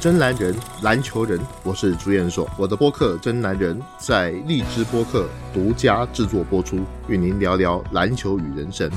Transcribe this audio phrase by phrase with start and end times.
[0.00, 2.48] 真男人，篮球人，我是朱彦硕。
[2.56, 8.88] 我的播客《真男人》在荔枝播客独家制作播出，与您聊聊篮球与人生。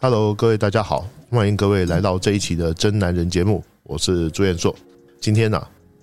[0.00, 4.72] Hello，各位大家好，欢迎各位来到这一期的《真男人》节目，我是朱彦硕。
[5.20, 5.60] 今天呢，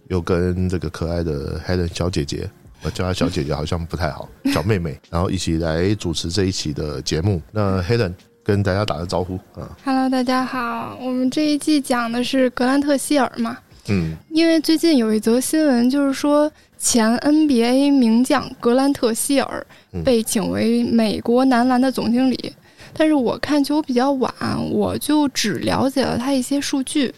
[0.10, 2.50] 又跟这个可爱的 Helen 小姐姐，
[2.82, 7.42] 我叫她小姐姐好像不太好，小妹妹，然后一起来主持这一期的节目。
[7.50, 8.12] 那 Helen
[8.44, 9.70] 跟大家打个招呼啊。
[9.84, 20.04] Hello，大家好，我们这一季讲的是格兰特希尔嘛，嗯，因为最近有一则新闻，就是说前 NBA 名将格兰特希尔嗯。
[20.04, 22.54] 被请为美国男篮的总经理，
[22.94, 24.34] 但是我看球比较晚，
[24.72, 27.14] 我就只了解了他一些数据。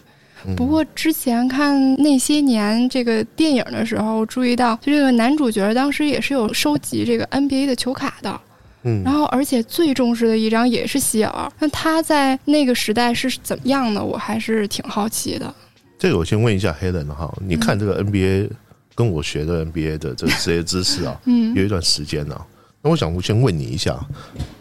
[0.46, 0.54] 嗯。
[0.54, 8.38] 不过之前看那些年这个电影的时候，注意到就这个男主角当时也是有收集这个 NBA 的球卡的，
[8.84, 11.52] 嗯，然后，而且最重视的一张也是希尔。
[11.58, 14.02] 那他在那个时代是怎么样的？
[14.04, 15.52] 我还是挺好奇的。
[15.98, 18.50] 这个我先问一下 Helen 哈，你看这个 NBA
[18.94, 22.38] 跟我学的 NBA 的这这些知识啊，嗯有一段时间呢、
[22.82, 23.98] 那我想我先问你一下，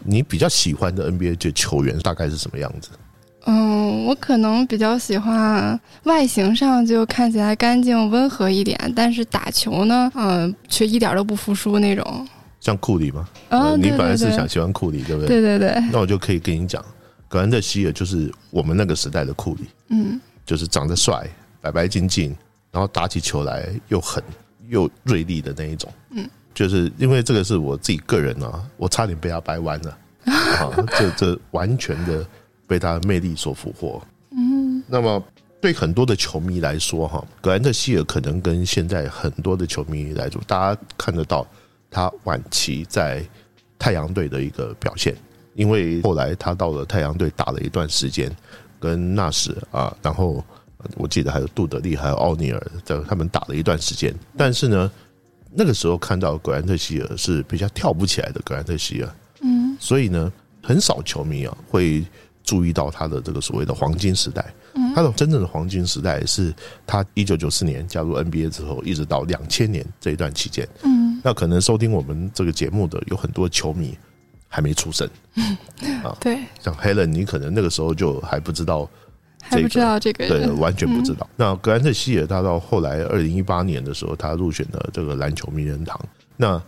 [0.06, 2.90] 你比较喜欢的 NBA 的球员大概是什么样子？
[3.46, 12.26] 嗯，我可能比较喜欢外形上就看起来干净温和一点，但是打球呢，嗯，却一点都不服输那种。
[12.64, 13.28] 像库里吗？
[13.78, 15.42] 你本来是想喜欢库里，对不对？
[15.42, 16.84] 对对对，那我就可以跟你讲，
[17.28, 21.28] 格兰特希尔就是我们那个时代的库里，嗯就是长得帅、
[21.60, 22.34] 白白净净，
[22.72, 24.24] 然后打起球来又狠
[24.70, 25.92] 又锐利的那一种。
[26.12, 29.98] 嗯，就是因为这个是我自己个人啊，我差点被他掰弯了
[30.32, 32.26] 啊，这这完全的
[32.66, 34.02] 被他的魅力所俘获。
[34.32, 35.22] 嗯那么
[35.60, 41.46] 对很多的球迷来说，哈，格兰特希尔可能跟现在很多的球迷来说，大家看得到
[41.94, 43.24] 他晚期在
[43.78, 45.16] 太阳队的一个表现，
[45.54, 48.36] 因为后来他到了太阳队打了一段时间，
[48.80, 50.44] 跟纳什啊，然后
[50.96, 54.92] 我记得还有杜德利还有奥尼尔，在他们打了一段时间，但是呢，
[55.52, 60.34] 那个时候看到格兰特希尔是比较跳不起来的格兰特希尔，嗯所以呢，
[60.64, 62.04] 很少球迷啊会
[62.44, 64.44] 注意到他的这个所谓的黄金时代。
[64.96, 66.54] 他的真正的黄金时代是
[66.86, 70.68] 他一九九四年加入 NBA 之后，一直到两千年这一段期间。
[70.84, 73.98] 嗯嗯那可能收听我们这个节目的有很多球迷
[74.50, 75.10] 还没出生
[76.04, 78.88] 啊，对，像 Helen，你可能那个时候就还不知道，
[79.42, 81.28] 还不知道这个对，完全不知道。
[81.36, 86.00] 那格兰特希尔他到后来二零一八年的时候，他入选了这个篮球名人堂。
[86.36, 86.62] 那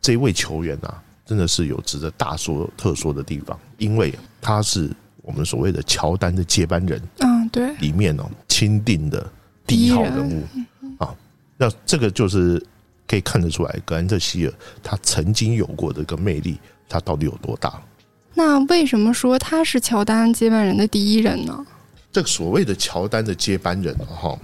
[0.00, 4.90] 这一位球员啊，真的是有值得大说特说的地方，因为他是
[5.22, 9.30] 我们所谓的乔丹的接班人嗯，对，里面哦钦定的
[9.66, 10.42] 第一号人物
[10.98, 11.14] 啊。
[11.56, 12.64] 那这个就是
[13.08, 14.52] 可以看得出来，格兰特希尔
[14.82, 17.82] 他曾经有过的一个魅力，他到底有多大？
[18.34, 21.66] 那为什么说他是乔丹接班人的第一人呢？
[22.12, 24.38] 这个所谓的乔丹的接班人哈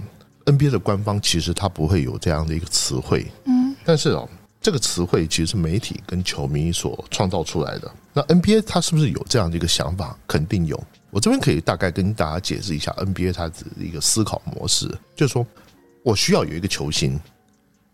[0.45, 4.27] ，NBA 的官方其实他不会有这样的一个词汇，嗯但是哦，
[4.59, 7.91] 这个词汇其实是媒体跟球迷所创造出来的。
[8.13, 10.17] 那 NBA 他是不是有这样的一个想法？
[10.27, 10.81] 肯定有。
[11.11, 15.45] 我这边可以大概跟大家解释一下 NBA 它的一个思考模式，就是说
[16.03, 17.17] 我需要有一个球星，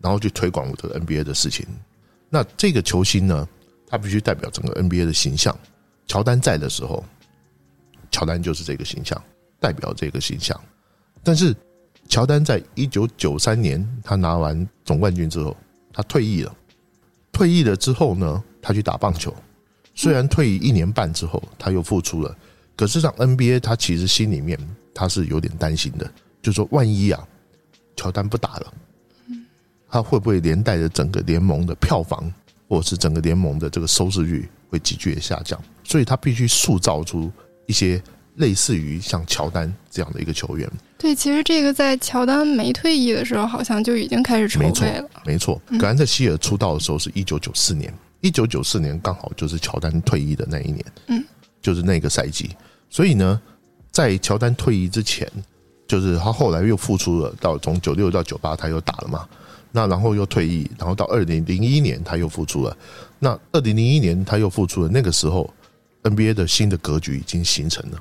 [0.02, 1.66] 然后去推广我这个 NBA 的事情。
[2.28, 3.48] 那这个球星呢，
[3.86, 5.56] 他必须代表整个 NBA 的形象。
[6.06, 7.04] 乔丹在的时候，
[8.10, 9.22] 乔丹就是这个形象，
[9.60, 10.60] 代表这个形象。
[11.22, 11.54] 但是
[12.08, 15.56] 乔丹在一九九三年他拿完总冠军之后，
[15.92, 16.54] 他退役了。
[17.30, 19.34] 退役了之后呢，他去打棒球。
[19.94, 22.36] 虽然退役一年半之后，他又复出了，
[22.76, 24.58] 可是让 NBA 他其实心里面
[24.94, 26.10] 他是有点担心的，
[26.42, 27.26] 就说万一啊，
[27.96, 28.74] 乔丹不打了，
[29.92, 32.32] 他会不会连带着整个联盟的票房，
[32.66, 35.60] 或者是整个联盟的这个收视率会急剧的下降？
[35.84, 37.30] 所以他必须塑造出
[37.66, 38.02] 一些
[38.36, 40.66] 类似于像乔丹这样的一个球员。
[40.96, 45.10] 对，其实这个在乔丹没退役的时候，好像就已经开始筹备了。
[45.26, 47.92] 没错，格兰特希尔出道的时候是一九九四年，
[48.22, 51.22] 一九九四年刚好就是乔丹退役的那一年，嗯，
[51.60, 52.48] 就是那个赛季。
[52.88, 53.38] 所以呢，
[53.90, 55.30] 在乔丹退役之前，
[55.86, 59.28] 就是他后来又复出了，到从九六到九八他又打了嘛，
[59.72, 62.76] 那然后又退役，然后到二零零一年他又复出了，
[63.18, 65.52] 那二零零一年他又复出了，那个时候
[66.02, 68.00] NBA 的新的格局已经形成了，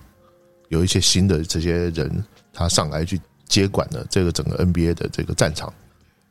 [0.67, 5.73] 有一些新的这些人他上来去接管了这个整个 NBA 的这个战场。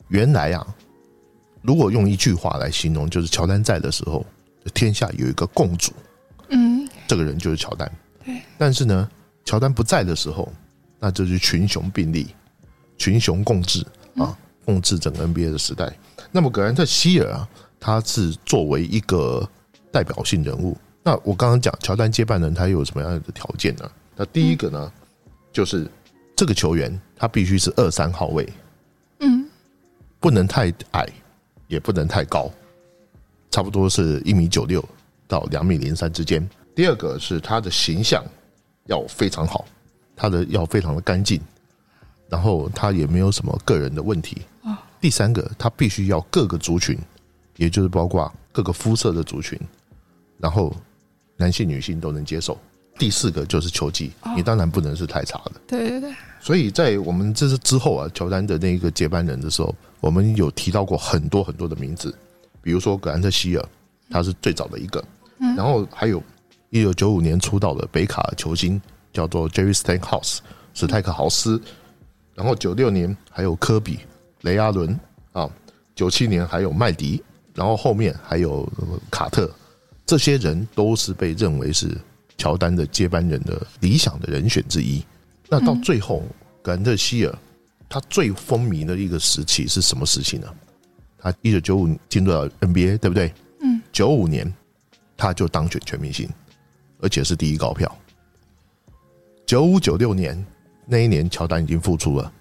[0.09, 0.67] 原来啊，
[1.63, 4.27] 如果用一句话来形容，就是乔丹在的时候，
[4.75, 5.93] 天下有一个共主，
[6.49, 7.91] 嗯，这个人就是乔丹。
[8.25, 8.43] 对。
[8.59, 9.09] 但是呢，
[9.45, 10.53] 乔丹不在的时候，
[10.99, 12.35] 那就是群雄并立，
[12.99, 13.87] 群雄共治
[14.17, 14.37] 啊，
[14.71, 15.93] 共治整个 NBA 的时代。
[16.31, 17.49] 那么格兰特希尔啊，
[17.81, 19.49] 他是作为一个
[19.91, 20.77] 代表性人物。
[21.03, 23.91] 那那我刚刚讲乔丹接班人他有什么样的条件呢？
[24.15, 24.93] 那第一个呢，
[25.53, 25.91] 就是
[26.37, 28.49] 这个球员他必须是二三号位，
[29.19, 29.45] 嗯，
[30.21, 31.05] 不能太矮，
[31.67, 32.49] 也不能太高，
[33.51, 34.89] 差不多是一米九六
[35.27, 36.49] 到两米零三之间。
[36.77, 38.25] 第二个是他的形象
[38.85, 39.65] 要非常好，
[40.15, 41.41] 他的要非常的干净，
[42.29, 44.43] 然后他也没有什么个人的问题。
[45.00, 46.99] 第三个，他必须要各个族群，
[47.56, 49.58] 也就是包括各个肤色的族群，
[50.38, 50.75] 然后
[51.37, 52.58] 男性、女性都能接受。
[52.99, 55.52] 第四个就是球技，你当然不能是太差的。
[55.67, 62.14] 对对对，所以在我们这是之后啊，乔丹的那个接班人的时候，我们有提到过很多很多的名字，
[62.61, 63.67] 比如说格兰特希尔，
[64.11, 65.02] 他是最早的一个，
[65.38, 66.23] 然后还有
[66.69, 68.79] 一九九五年出道的北卡球星
[69.14, 70.41] 叫做 Jerry Stackhouse
[70.75, 71.58] 史泰克豪斯，
[72.35, 74.00] 然后九六年还有科比。
[74.43, 74.99] 雷阿伦
[75.33, 75.49] 啊，
[75.95, 77.23] 九七年还有麦迪，
[77.55, 78.67] 然后后面还有
[79.11, 79.51] 卡特，
[80.07, 81.97] 这些人都是被认为是
[82.39, 85.05] 乔丹的接班人的理想的人选之一。
[85.49, 86.23] 那到最后，
[86.63, 87.39] 格兰特希尔
[87.89, 90.47] 他最风靡的一个时期是什么时期呢？
[91.19, 93.33] 他一九九五进入到 NBA，对不对？
[93.61, 93.83] 嗯。
[93.93, 94.51] 九五年
[95.17, 96.29] 他就当选全明星，
[97.01, 97.95] 而且是第一高票。
[99.45, 100.43] 九五九六年
[100.87, 102.33] 那一年，乔丹已经复出了，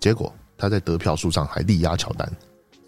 [0.00, 0.34] 结果。
[0.56, 2.30] 他在得票数上还力压乔丹，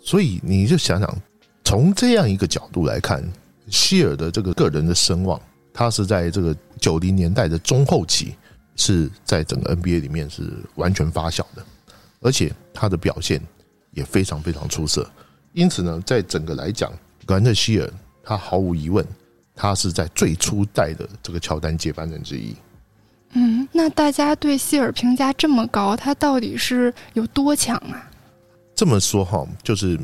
[0.00, 1.22] 所以你就想想，
[1.64, 3.22] 从这样一个角度来看，
[3.68, 5.40] 希尔的这个个人的声望，
[5.72, 8.34] 他是在这个九零年代的中后期，
[8.76, 11.64] 是在整个 NBA 里面是完全发酵的，
[12.20, 13.42] 而且他的表现
[13.90, 15.08] 也非常非常出色。
[15.52, 16.92] 因此呢，在整个来讲，
[17.24, 17.92] 格兰特希尔
[18.22, 19.04] 他毫无疑问，
[19.54, 22.54] 他是在最初代的这个乔丹接班人之一。
[23.38, 28.10] 嗯，那大家对希尔评价这么高，他到底是有多强啊？
[28.74, 30.00] 这么说哈，就是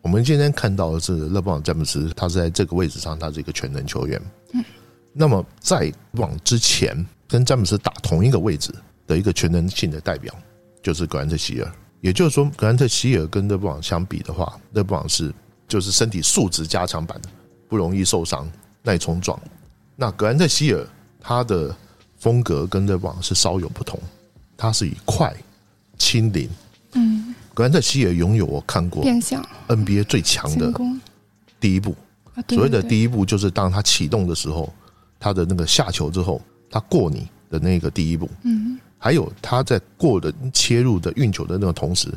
[0.00, 4.20] 我们今天看到的是勒布朗詹姆斯，他是在这个位置上，他是一个全能球员。
[4.52, 4.64] 嗯，
[5.12, 8.74] 那么在往之前跟詹姆斯打同一个位置
[9.06, 10.34] 的一个全能性的代表，
[10.82, 11.72] 就是格兰特希尔。
[12.00, 15.32] 也就是说，格兰特希尔跟勒布朗相比的话，勒布朗是
[15.68, 17.28] 就是身体素质加强版的，
[17.68, 18.50] 不容易受伤，
[18.82, 19.38] 耐冲撞。
[19.94, 20.84] 那格兰特希尔
[21.20, 21.72] 他的
[22.22, 23.98] 风格跟勒布朗是稍有不同，
[24.56, 25.34] 它是以快、
[25.98, 26.48] 轻灵。
[26.92, 29.04] 嗯，格兰特希尔拥有我看过
[29.66, 30.72] NBA 最强的
[31.58, 31.96] 第一步。
[32.48, 34.72] 所谓的第一步，就是当他启动的时候，
[35.18, 36.40] 他的那个下球之后，
[36.70, 38.30] 他过你的那个第一步。
[38.44, 42.08] 嗯，还有他在过的切入的运球的那个同时，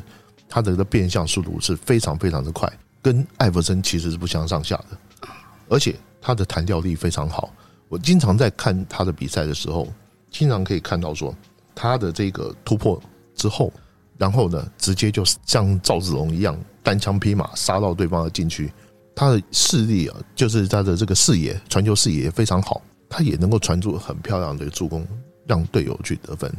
[0.48, 5.28] 他的个变向速度是非常非常的快，跟艾弗森其实是不相上下的。
[5.68, 7.52] 而且他的弹跳力非常好。
[7.88, 9.86] 我经常在看他的比赛的时候，
[10.30, 11.34] 经常可以看到说
[11.74, 13.00] 他的这个突破
[13.34, 13.72] 之后，
[14.18, 18.72] 然后呢，直接就像赵子龙一样单枪匹马杀到对方的禁区。
[19.14, 25.06] 他的视力啊，就是他的这个视野传球视野也非常好，他也能够传出很漂亮的助攻，
[25.46, 26.52] 让队友去得分。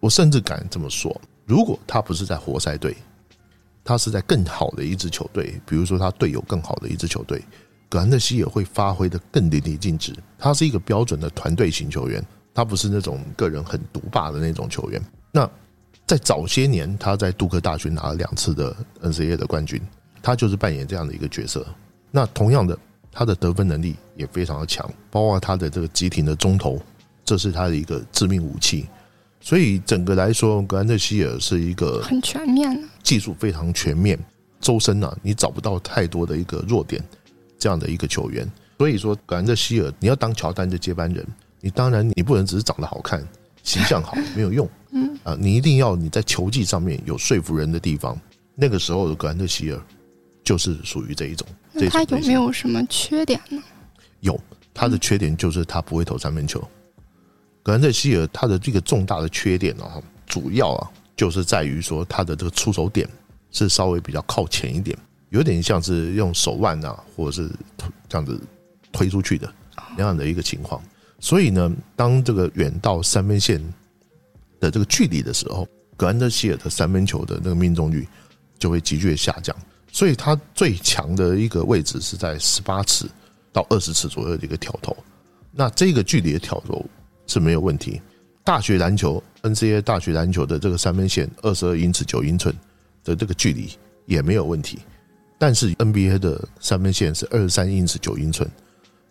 [0.00, 2.96] 我甚至敢这么说，如果他不是在活塞队，
[3.84, 7.40] 他是在更好的一支球队，比如说他队友更好的一支球队。
[7.90, 15.02] 格兰特希尔会发挥的更淋漓尽致，他是一个标准的团队型球员，他不是那种个人很独霸的那种球员。
[15.32, 15.50] 那
[16.06, 19.82] 在早些年，他在杜克大学拿了两次的 NCAA 的冠军，
[20.22, 21.66] 他就是扮演这样的一个角色。
[22.12, 22.78] 那同样的，
[23.10, 26.80] 他的得分能力也非常的强，包括他的这个急停的中投，
[27.24, 28.86] 这是他的一个致命武器。
[29.40, 34.16] 所以整个来说，格兰特希尔是一个很全面技术非常全面，
[34.60, 37.02] 周身啊，你找不到太多的一个弱点。
[37.60, 41.24] 这样的一个球员，所以说格兰特希尔，你要当乔丹的接班人，
[41.60, 43.22] 你当然你不能只是长得好看、
[43.62, 48.18] 形象好没有用， 嗯啊，你一定要你在球技上面有说服人的地方。
[48.56, 49.80] 那个时候的格兰特希尔
[50.42, 51.46] 就是属于这一种。
[51.72, 53.62] 那他有没有什么缺点呢？
[54.20, 54.38] 有，
[54.72, 56.60] 他的缺点就是他不会投三分球。
[57.62, 63.08] 格兰特希尔他的这个重大的缺点啊，主要啊就是在于说他的这个出手点
[63.50, 64.96] 是稍微比较靠前一点。
[65.30, 67.50] 有点像是用手腕啊，或者是
[68.08, 68.40] 这样子
[68.92, 69.52] 推出去的
[69.96, 70.80] 那样的一个情况。
[71.18, 73.60] 所以呢，当这个远到三分线
[74.58, 78.06] 的这个距离的时候，格兰德希尔的三分球的那个命中率
[78.58, 79.54] 就会急剧下降。
[79.92, 83.06] 所以他最强的一个位置是在十八尺
[83.52, 84.96] 到二十尺左右的一个挑头。
[85.52, 86.84] 那这个距离的挑头
[87.26, 88.00] 是没有问题。
[88.44, 92.54] 大学篮球 NCAA 大学篮球的这个三分线二十二英尺九英寸
[93.04, 93.70] 的这个距离
[94.06, 94.78] 也没有问题。
[95.40, 98.46] 但是 NBA 的三分线是二十三英尺九英寸，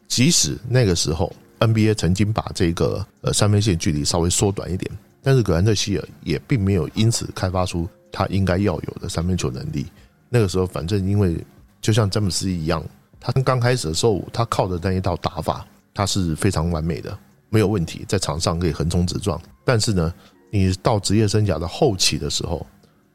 [0.07, 4.91] 即使那个时候 NBA 曾经把这个呃三分线距离稍微缩短一点，
[5.23, 9.87] 但是格兰特希尔也并没有因此开发出他应该要有的三分球能力。
[10.29, 11.43] 那个时候，反正因为
[11.81, 12.83] 就像詹姆斯一样，
[13.19, 17.17] 他刚开始的时候，他靠的那一套打法，他是非常完美的，
[17.49, 19.41] 没有问题，在场上可以横冲直撞。
[19.65, 20.13] 但是呢，
[20.51, 22.63] 你到职业生涯的后期的时候，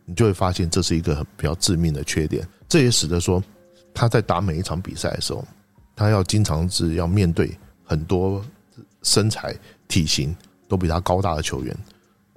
[0.05, 2.45] 你就会发现这是一个比较致命的缺点。
[2.69, 3.43] 这也使得说
[3.93, 5.47] 他在打每一场比赛的时候，
[5.95, 8.45] 他要经常是要面对很多
[9.03, 9.55] 身材
[9.87, 10.35] 体型
[10.69, 11.77] 都比他高大的球员，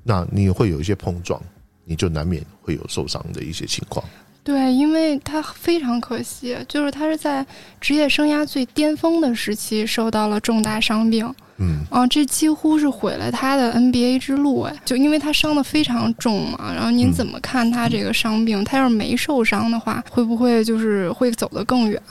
[0.04, 1.42] 那你会有一些碰撞，
[1.86, 4.06] 你就难免会有受伤的一些情况。
[4.48, 7.46] 对，因为他非常可惜，就是他是在
[7.82, 11.30] 职业生涯最巅峰的时期受到了重大伤病。
[11.58, 14.74] 嗯，啊，这几乎是毁了他的 NBA 之路哎！
[14.86, 18.63] 就因为他伤的非常重嘛，然后您怎么看他这个伤病？
[18.63, 22.01] 他要是没受伤的话，会不会就是会走得更远？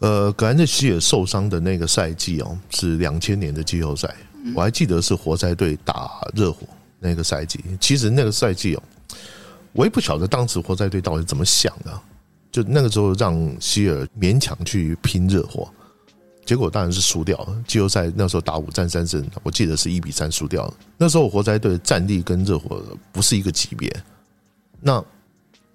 [0.00, 4.12] 呃，格兰特希尔受伤的那个赛季哦，是两千年的季后赛，
[4.56, 6.66] 我还记得是活塞队打热火
[6.98, 7.60] 那个赛季。
[7.80, 8.82] 其实那个赛季哦。
[9.76, 12.00] 我也不晓得当时活塞队到底怎么想的，
[12.50, 15.68] 就那个时候让希尔勉强去拼热火，
[16.46, 17.62] 结果当然是输掉了。
[17.66, 20.74] 季后赛那时候打五战三胜，我记得是一比三输掉了。
[20.96, 23.94] 那时候活塞队战力跟热火不是一个级别，
[24.80, 25.04] 那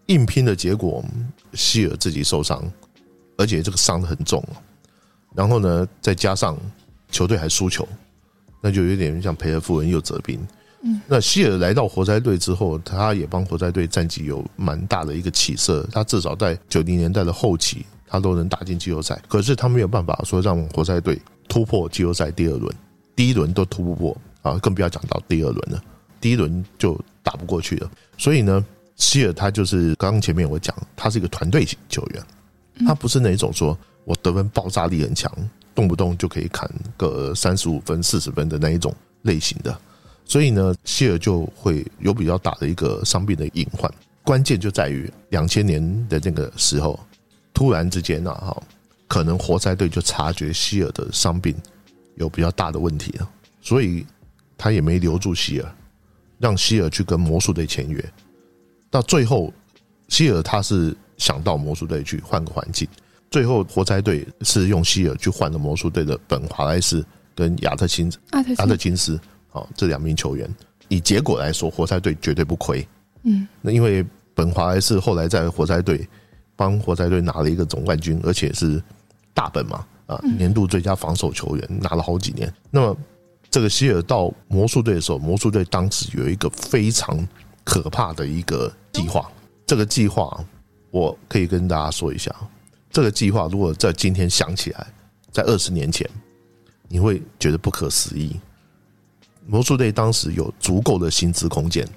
[0.07, 1.05] 硬拼的结果，
[1.53, 2.59] 希尔自己受伤，
[3.37, 4.43] 而且这个伤的很重，
[5.35, 6.57] 然后呢，再加上
[7.11, 7.87] 球队还输球，
[8.61, 10.39] 那就有点像赔了夫人又折兵。
[10.83, 15.87] 嗯，那希尔来到活塞队之后，他也帮活塞队战绩有蛮大的一个起色。
[15.91, 19.21] 他至少在九零年代的后期，他都能打进季后赛。
[19.27, 22.75] 可是他没有办法说让活塞队突破季后赛第二轮，
[23.15, 25.83] 第一轮都突不破啊，更不要讲到第二轮了。
[26.19, 27.91] 第一轮就打不过去了。
[28.17, 32.23] 所以呢，希尔他就是刚刚前面我讲，他是一个团队型球员，
[32.87, 35.31] 他不是那种说我得分爆炸力很强，
[35.75, 39.79] 动不动就可以砍个三十五分、四十分的那一种类型的。
[40.25, 43.91] 所以呢，希尔就会有比较大的一个伤病的隐患。
[44.23, 46.99] 关键就在于两千年的那个时候，
[47.53, 48.63] 突然之间啊，哈，
[49.07, 51.55] 可能活塞队就察觉希尔的伤病
[52.15, 53.29] 有比较大的问题了，
[53.61, 54.05] 所以
[54.57, 55.75] 他也没留住希尔，
[56.37, 58.13] 让希尔去跟魔术队签约。
[58.89, 59.51] 到最后，
[60.07, 62.87] 希尔他是想到魔术队去换个环境，
[63.31, 69.19] 最后活塞队是用希尔去换了魔术队的本华莱士跟亚特金亚特金斯。
[69.51, 70.49] 好，这两名球员
[70.87, 72.87] 以结果来说，活塞队绝对不亏。
[73.23, 74.03] 嗯，那因为
[74.33, 76.07] 本华莱士后来在活塞队
[76.55, 78.81] 帮活塞队拿了一个总冠军，而且是
[79.33, 82.51] 大本嘛，啊，年度最佳防守球员拿了好几年。
[82.69, 82.97] 那么
[83.49, 87.27] 这个希尔到魔术队的时候，魔术队当时有一个非常
[87.65, 89.29] 可怕的一个计划。
[89.67, 90.43] 这个计划
[90.89, 92.33] 我可以跟大家说一下，
[92.89, 94.87] 这个计划如果在今天想起来，
[95.31, 96.09] 在二十年前，
[96.87, 98.39] 你会觉得不可思议。
[99.45, 101.87] 魔术队当时有足够的薪资空间，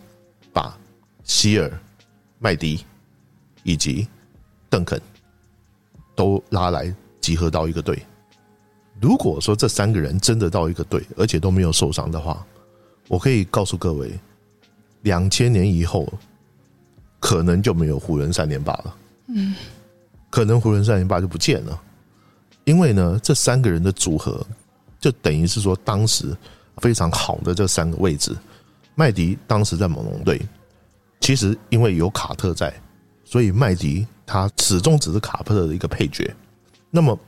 [0.53, 0.77] 把
[1.25, 1.71] 希尔、
[2.39, 2.85] 麦迪
[3.63, 4.09] 以及
[4.69, 5.01] 邓肯
[6.17, 8.03] 都拉来集合到一个队。
[9.01, 12.45] 如果说这三个人真的到一个队，而且都没有受伤的话，
[13.09, 14.11] 我可以告诉各位，
[15.03, 16.11] 两千年以后
[17.21, 18.97] 可能就没有湖人三连霸了。
[19.29, 19.55] 嗯，
[20.31, 21.83] 可能湖人三连霸就不见了，
[22.65, 24.45] 因为呢，这三个人的组合
[24.99, 26.35] 就等于是说当时。
[26.79, 28.37] 非常好的这三个位置，
[28.95, 30.41] 麦迪当时在猛龙队，
[31.21, 32.73] 其实因为有卡特在，
[33.25, 36.33] 所以麦迪他始终只是卡特的一个配角。
[36.91, 37.19] 那么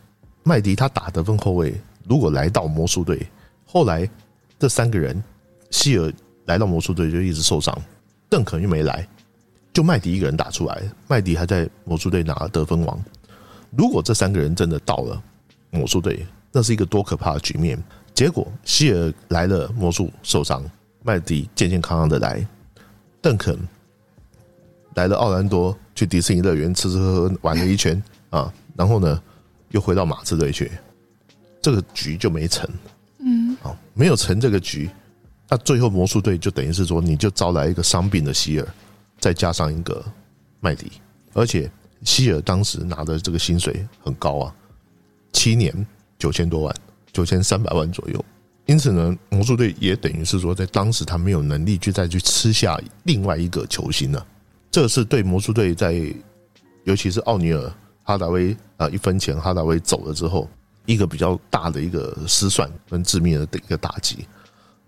[0.42, 1.74] 麦迪他打得分后卫，
[2.08, 3.26] 如果来到魔术队，
[3.64, 4.08] 后来
[4.58, 5.22] 这三个人，
[5.70, 6.12] 希尔
[6.44, 7.76] 来到魔术队就一直受伤，
[8.28, 9.06] 邓肯又没来，
[9.72, 13.04] 就麦迪一个人打出来，麦迪还在魔术队拿了得分王。
[13.76, 15.22] 如果这三个人真的到了
[15.70, 17.82] 魔术队，那是一个多可怕的局面。
[18.16, 20.64] 结果希尔来了，魔术受伤，
[21.02, 22.44] 麦迪健健康康的来，
[23.20, 23.54] 邓肯
[24.94, 29.22] 来了奥兰多，去迪士尼乐园吃吃喝喝玩了一圈啊，然后呢
[29.68, 30.72] 又回到马刺队去，
[31.60, 32.66] 这个局就没成，
[33.18, 34.88] 嗯，啊，没有成这个局，
[35.50, 38.66] 那最后魔术队就等于是说，你就招来一个伤病的希尔，
[39.20, 40.02] 再加上一个
[40.60, 40.90] 麦迪，
[41.34, 41.70] 而且
[42.02, 44.54] 希尔当时拿的这个薪水很高啊，
[45.34, 45.86] 七年
[46.18, 46.74] 九千多万。
[47.16, 48.22] 九千三百万左右，
[48.66, 54.26] 因此呢，魔术队也等于是说，在当时他没有能力去再去吃下另外一个球星了。
[54.70, 55.94] 这是对魔术队在，
[56.84, 60.46] 尤其是奥尼尔、哈达威啊一分钱哈达威走了之后，
[60.84, 64.26] 一个比较大的一个失算跟致命的一个打击。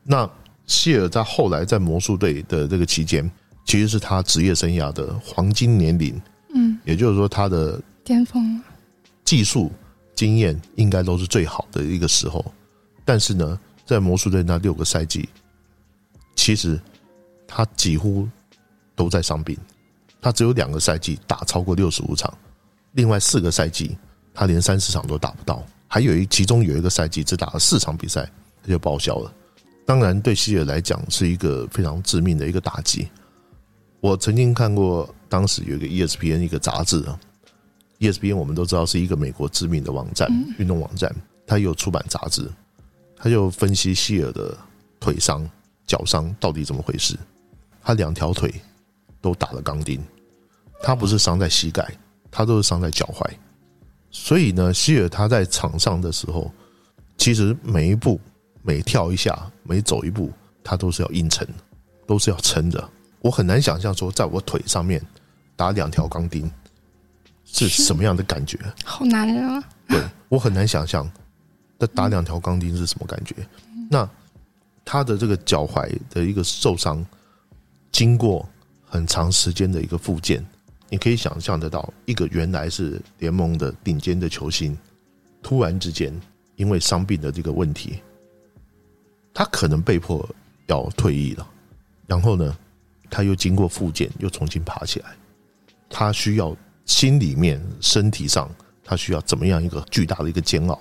[0.02, 0.30] 那
[0.66, 3.30] 希尔在后来在魔术队的这个期间，
[3.64, 6.20] 其实是他职业生涯的黄金年龄，
[6.54, 8.62] 嗯，也就是说他的巅峰
[9.24, 9.72] 技术。
[10.18, 12.44] 经验应该都是最好的一个时候，
[13.04, 13.56] 但是呢，
[13.86, 15.28] 在魔术队那六个赛季，
[16.34, 16.76] 其实
[17.46, 18.28] 他几乎
[18.96, 19.56] 都在伤病，
[20.20, 22.36] 他只有两个赛季打超过六十五场，
[22.94, 23.96] 另外四个赛季
[24.34, 25.64] 他连三十场都打不到。
[25.86, 28.28] 还有一其中有一个赛季只打了四场比赛，
[28.60, 29.32] 他就报销了。
[29.86, 33.06] 当然，对希尔来讲是一个非常致命的一个打击。
[34.00, 37.16] 我曾经看过，当时有一个 ESPN 一个杂志啊
[37.98, 40.28] ，ESPN 我们都知道是一个美国知名的网站，
[40.58, 41.14] 运动网站，
[41.46, 42.50] 它有出版杂志，
[43.16, 44.56] 它就分析希尔的
[45.00, 45.48] 腿伤、
[45.86, 47.16] 脚伤到底怎么回事。
[47.82, 48.52] 他两条腿
[49.20, 50.00] 都打了钢钉，
[50.82, 51.90] 他不是伤在膝盖，
[52.30, 53.28] 他都是伤在脚踝。
[54.10, 56.50] 所以呢，希尔他在场上的时候，
[57.16, 58.20] 其实每一步。
[58.60, 60.30] 每跳一下，每走一步，
[60.62, 61.46] 他都是要硬撑，
[62.06, 62.86] 都是要撑着。
[63.20, 65.00] 我很难想象说，在我腿上面
[65.56, 66.50] 打两条钢钉
[67.50, 68.58] 是什么样的感觉。
[68.84, 69.64] 好男人啊！
[69.88, 71.10] 对我很难想象，
[71.78, 73.34] 那打两条钢钉是什么感觉。
[73.90, 74.08] 那
[74.84, 77.04] 他的这个脚踝的一个受伤，
[77.90, 78.48] 经过
[78.86, 80.44] 很长时间的一个复健，
[80.88, 84.76] 你可以想象得到，一个原来是联盟的顶尖的球星，
[85.42, 86.12] 突然之间
[86.56, 88.00] 因为伤病的这个问题。
[89.34, 90.28] 他可能被迫
[90.66, 91.48] 要退役了，
[92.06, 92.56] 然后呢，
[93.08, 95.10] 他又经过复健，又重新爬起来。
[95.88, 96.56] 他需要
[96.88, 98.50] 心里面、身体上，
[98.82, 100.76] 他需要怎么样一个巨大的一个煎熬？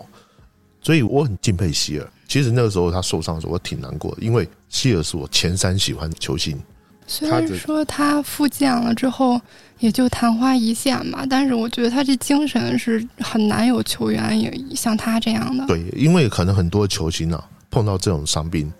[0.81, 2.11] 所以我很敬佩希尔。
[2.27, 6.59] 其实那个时候他受伤的时候，我挺难过的，因为希尔是我前三喜欢的球星。
[7.05, 9.39] 虽然说他复健了之后
[9.77, 15.67] 也就昙花一现嘛，但是我觉得他这精神是很难有球员也像他这样的。
[15.67, 17.47] 对，因为可能很多球星啊。
[17.69, 18.71] 碰到这种伤病，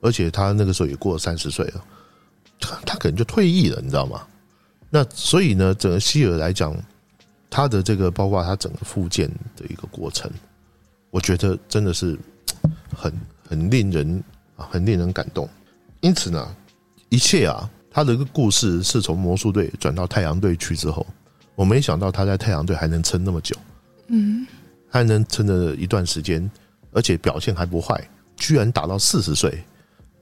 [0.00, 1.84] 而且他那个时候也过了三十岁了，
[2.60, 4.20] 他他可能就退役了，你知道吗？
[4.94, 6.76] 那所以呢，整个希尔来讲，
[7.48, 10.30] 他的这个包括他整个复健的一个过程，
[11.08, 12.18] 我觉得真的是
[12.94, 13.10] 很
[13.48, 14.22] 很令人
[14.54, 15.48] 啊，很令人感动。
[16.00, 16.54] 因此呢，
[17.08, 21.06] 一切啊，他的一个故事是从魔术队转到太阳队去之后，
[21.54, 23.56] 我没想到他在太阳队还能撑那么久，
[24.08, 24.46] 嗯，
[24.90, 26.50] 还能撑了一段时间，
[26.92, 27.98] 而且表现还不坏。
[28.36, 29.64] 居然打到四十岁，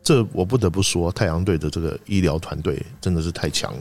[0.01, 3.73] 这我不得不说，太阳队的这个医疗团队真的是太强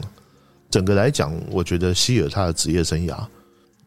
[0.70, 3.26] 整个来讲，我觉得希尔他的职业生涯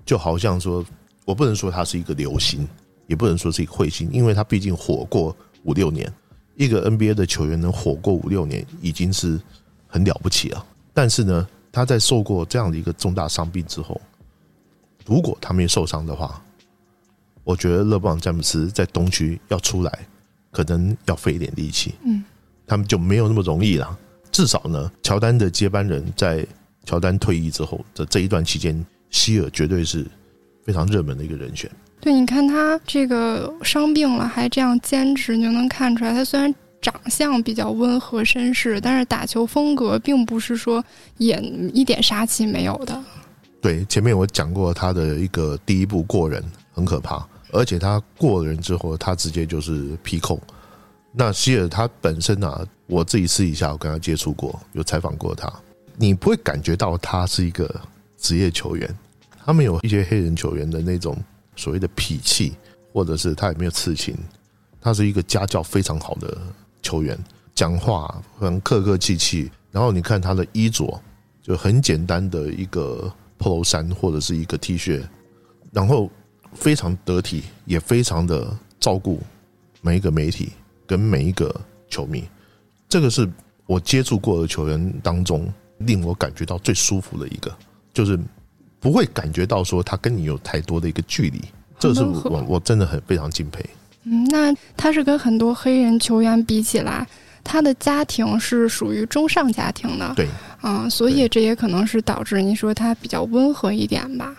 [0.06, 0.86] 就好像说，
[1.26, 2.68] 我不能说他是一个流星，
[3.08, 6.12] 也不能说是一个彗星，因为他毕竟火过五六年。
[6.56, 9.40] 一个 NBA 的球员能火过五六年，已经是
[9.88, 10.66] 很了不起了。
[10.94, 14.00] 但是呢，他在受过这样的一个重大伤病之后，
[15.06, 16.44] 如果他没受伤的话，
[17.44, 20.08] 我觉得勒布朗詹姆斯在东区要出来。
[20.52, 22.24] 可能要费一点力气，嗯，
[22.68, 23.98] 他们就没有那么容易了。
[24.32, 26.46] 至少呢，乔丹的接班人在
[26.86, 30.06] 乔丹退役之后的这一段期间，希尔绝对是
[30.64, 31.70] 非常热门的一个人选。
[32.00, 40.84] 对，你看他这个伤病了还这样坚持，你就能看出来，他虽然长相比较温和绅士，但是打球风格并不是说
[41.18, 41.40] 也
[41.74, 43.04] 一点杀气没有的。
[43.62, 46.44] 对，前面我讲过他的一个第一步过人
[46.74, 47.26] 很可怕。
[47.56, 50.42] 而且他过人之后，他直接就是劈扣。
[51.12, 55.48] 那希尔他本身啊，我自己私底下我跟他接触过，有采访过他，
[55.96, 57.82] 你不会感觉到他是一个
[58.18, 58.90] 职业球员。
[59.46, 61.18] 他们有一些黑人球员的那种
[61.56, 62.54] 所谓的痞气，
[62.92, 64.16] 或者是他也没有刺青。
[64.82, 66.38] 他是一个家教非常好的
[66.82, 67.18] 球员，
[67.54, 69.52] 讲话很客客气气。
[69.72, 71.02] 然后你看他的衣着，
[71.42, 75.02] 就很简单的一个 polo 衫或者是一个 T 恤，
[75.72, 76.10] 然后。
[76.56, 79.20] 非常得体，也非常的照顾
[79.82, 80.52] 每一个媒体
[80.86, 81.52] 跟每一个
[81.90, 82.24] 球迷。
[82.88, 83.28] 这个是
[83.66, 85.52] 我接触过的球员当中
[85.86, 87.56] 令我感觉到最舒服的一个，
[87.94, 88.20] 就是
[88.80, 91.42] 不会感觉到说他跟你有太多的一个距离。
[91.80, 93.64] 这是我我真的很非常敬佩。
[94.04, 97.06] 嗯，那他是跟很多黑人球员比起来，
[97.44, 100.14] 他的家庭是属于中上家庭的。
[100.16, 100.28] 对，
[100.62, 104.36] 啊，所以这也可能是导致你说他比较温和一点吧。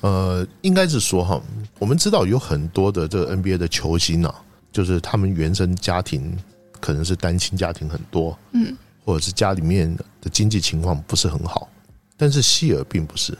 [0.00, 1.40] 呃，应该是说哈，
[1.78, 4.34] 我们知道有很多的这个 NBA 的球星啊，
[4.72, 6.36] 就是他们原生家庭
[6.80, 11.68] 可能是单亲家庭很多，嗯，或者是家里面的经济情况不是很好，
[12.16, 13.36] 但是希尔并不是，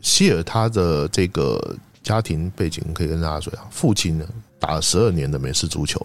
[0.00, 4.26] 希尔他的这个家庭背景可以跟大家说啊，父亲呢
[4.58, 6.04] 打了十二年的美式足球，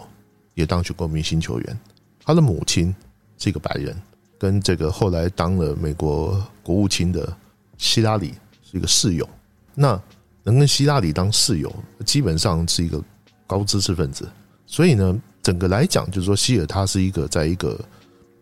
[0.53, 1.79] 也当选过明星球员，
[2.23, 2.93] 他的母亲
[3.39, 3.95] 是一个白人，
[4.37, 7.35] 跟这个后来当了美国国务卿的
[7.77, 8.33] 希拉里
[8.69, 9.27] 是一个室友。
[9.73, 9.99] 那
[10.43, 11.73] 能跟希拉里当室友，
[12.05, 13.01] 基本上是一个
[13.45, 14.27] 高知识分子。
[14.65, 17.79] 所以呢，整个来讲，就是说，希尔他是一个在一个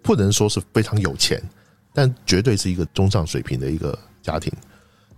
[0.01, 1.41] 不能说是非常有钱，
[1.95, 4.51] 但绝对是一个中上水平的一个家庭。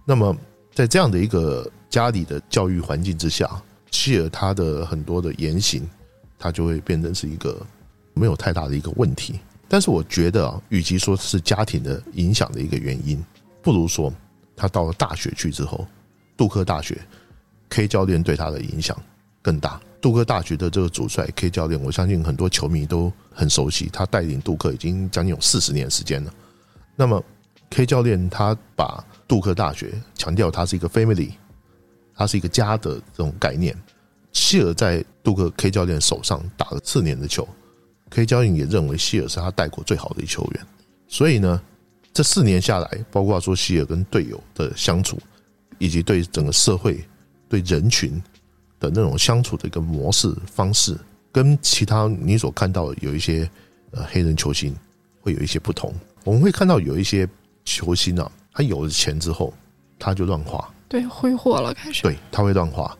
[0.05, 0.33] 那么，
[0.73, 3.49] 在这样的一个家里的教育环境之下，
[3.91, 5.85] 希尔他的很多的言行，
[6.37, 7.59] 他就会变成是一个
[8.13, 9.39] 没有太大的一个问题。
[9.67, 13.21] 但是，我觉得啊，与其说是家庭的影响的一个原因，
[13.61, 14.13] 不如说
[14.55, 15.85] 他到了大学去之后。
[16.37, 16.95] 杜克大学
[17.69, 18.95] K 教练对他的影响
[19.41, 19.81] 更大。
[19.99, 26.31] 杜克大学的这个主帅 K 教练，我相信很多球迷都很熟悉，他带领杜克已经将近有四十年时间了。
[26.99, 27.23] 那么
[27.69, 31.31] K 教练他把杜克大学强调它是一个 family，
[32.15, 33.77] 它是一个家的这种概念。
[34.33, 37.47] 希尔在杜克 K 教练手上打了四年的球
[38.09, 40.65] ，K 教练也认为希尔是他带过最好的一球员。
[41.07, 41.61] 所以呢，
[42.11, 45.19] 这四年下来，包括说希尔跟队友的相处，
[45.77, 47.03] 以及对整个社会、
[47.47, 48.11] 对人群
[48.79, 50.97] 的那种相处的一个模式方式，
[51.31, 53.47] 跟其他你所看到的有一些
[53.91, 54.75] 呃黑人球星
[55.21, 55.93] 会有一些不同。
[56.27, 57.25] 我们会看到有一些
[57.63, 59.53] 球星啊，他有了钱之后，
[59.97, 62.93] 他就乱花，对，挥霍了开始，对，他会乱花。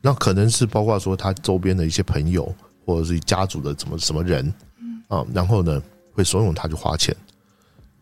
[0.00, 2.52] 那可能是包括说他周边的一些朋友，
[2.84, 5.80] 或者是家族的什么什么人，嗯啊，然后呢
[6.12, 7.14] 会怂恿他去花钱。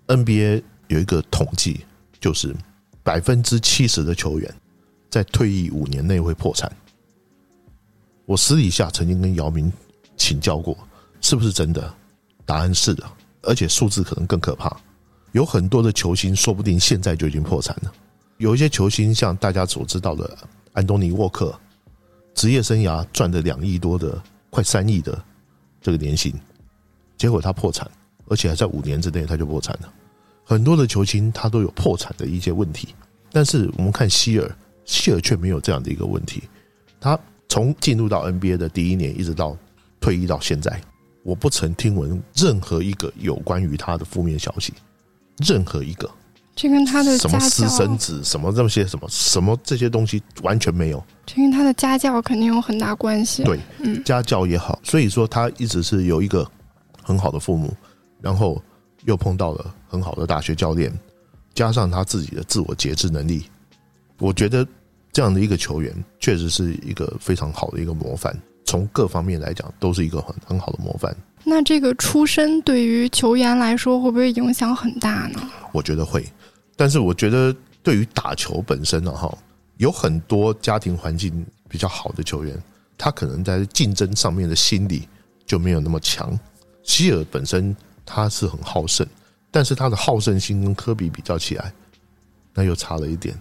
[0.06, 1.84] NBA 有一个统计，
[2.18, 2.56] 就是
[3.02, 4.50] 百分之七十的球员
[5.10, 6.72] 在退役五年内会破产。
[8.24, 9.70] 我私底下曾经跟姚明
[10.16, 10.74] 请教过，
[11.20, 11.94] 是不是真的？
[12.46, 13.04] 答案是的，
[13.42, 14.74] 而且数字可能更可怕。
[15.32, 17.92] 有很多的球星说不定现在就已经破产了。
[18.38, 20.36] 有一些球星像大家所知道的
[20.72, 21.58] 安东尼沃克。
[22.32, 25.20] 职业生涯赚的两亿多的，快三亿的
[25.82, 26.32] 这个年薪，
[27.18, 27.90] 结果他破产，
[28.28, 29.92] 而且还在五年之内他就破产了。
[30.44, 32.94] 很多的球星他都有破产的一些问题，
[33.32, 36.44] 但是我们看希尔，希尔却没有这样的一个问题。
[37.00, 39.56] 他从进入到 NBA 的第一年，一直到
[40.00, 40.80] 退役到现在，
[41.22, 44.72] 我不曾听闻任何一个有关于他的负面消息，
[45.38, 46.10] 任何一个。
[46.56, 51.02] 这跟他的什么私生子什么这些什么什么这些东西完全没有。
[51.24, 53.44] 这跟他的家教肯定有很大关系。
[53.44, 56.46] 对，嗯，家教也好，所以说他一直是有一个
[57.02, 57.72] 很好的父母，
[58.20, 58.62] 然后
[59.04, 60.92] 又碰到了很好的大学教练，
[61.54, 63.44] 加上他自己的自我节制能力，
[64.18, 64.66] 我觉得
[65.12, 68.36] 这样的一个球员确实是一个非常好的一个模范。
[68.70, 71.12] 从各方面来讲，都是一个很很好的模范。
[71.42, 75.40] 那这个出身对于球员来说，会不会影响很大呢？
[75.72, 76.24] 我觉得会。
[76.76, 77.52] 但是我觉得，
[77.82, 79.36] 对于打球本身呢，哈，
[79.78, 82.56] 有很多家庭环境比较好的球员，
[82.96, 85.08] 他可能在竞争上面的心理
[85.44, 86.38] 就没有那么强。
[86.84, 87.74] 希尔本身
[88.06, 89.04] 他是很好胜，
[89.50, 91.72] 但是他的好胜心跟科比比较起来，
[92.54, 93.36] 那又差了一点。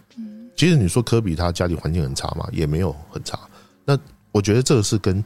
[0.56, 3.40] 其实你说科比他家里环境很差嘛，也没有很差。
[3.86, 3.96] 那
[4.32, 5.24] 我觉得这个是跟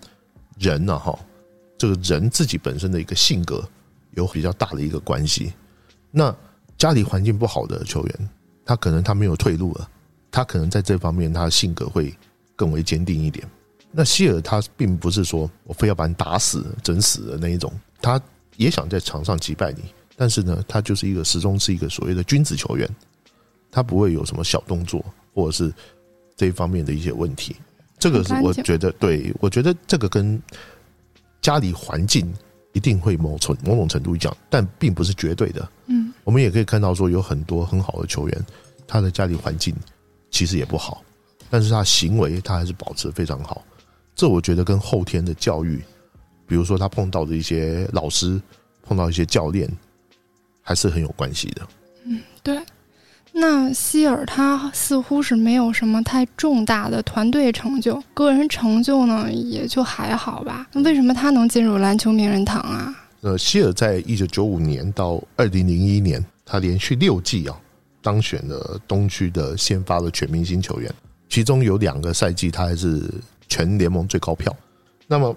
[0.57, 1.17] 人呢，哈，
[1.77, 3.67] 这个人自己本身的一个性格
[4.11, 5.53] 有比较大的一个关系。
[6.11, 6.35] 那。
[6.75, 8.29] 家里环境不好的球员，
[8.65, 9.89] 他可能他没有退路了，
[10.31, 12.13] 他可能在这方面他的性格会
[12.55, 13.47] 更为坚定一点。
[13.91, 18.19] 那希尔他并不是说我非要把你打死、整死的那一种，他
[18.57, 19.83] 也想在场上击败你，
[20.17, 22.89] 但是呢，他就是一个始终是一个所谓的君子球员，
[23.71, 25.71] 他不会有什么小动作或者是
[26.35, 27.55] 这一方面的一些问题。
[28.03, 30.41] 这个是我觉得，对我觉得这个跟
[31.41, 32.33] 家里环境。
[32.75, 35.69] 一定会某程某种程度讲，但并不是绝对的。
[35.85, 38.45] 嗯，我们也可以看到说，有很多很好的球员，
[38.87, 39.75] 他的家里环境
[40.31, 41.03] 其实也不好，
[41.51, 43.63] 但是他行为他还是保持非常好。
[44.15, 45.83] 这我觉得跟后天的教育，
[46.47, 48.41] 比如说他碰到的一些老师，
[48.81, 49.69] 碰到一些教练，
[50.63, 51.67] 还是很有关系的。
[52.05, 52.57] 嗯，对。
[53.35, 60.67] 那希尔他似乎是没有什么太重大的团队成就，个人成就呢也就还好吧。
[60.71, 62.93] 那为什么他能进入篮球名人堂啊？
[63.21, 67.57] 呃，希尔在一九九五年到二零零一年，他连续六季啊
[68.03, 70.93] 当选了东区的先发的全明星球员，
[71.27, 73.01] 其中有两个赛季他还是
[73.47, 74.55] 全联盟最高票。
[75.07, 75.35] 那么